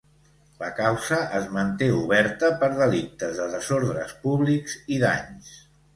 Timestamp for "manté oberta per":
1.57-2.69